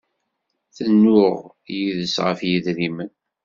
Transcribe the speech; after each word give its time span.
Tennuɣ 0.75 1.37
yid-s 1.75 2.15
ɣef 2.25 2.39
yidrimen. 2.49 3.11